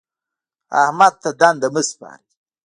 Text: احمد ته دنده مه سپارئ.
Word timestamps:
احمد 0.83 1.13
ته 1.21 1.29
دنده 1.39 1.67
مه 1.73 1.81
سپارئ. 1.89 2.25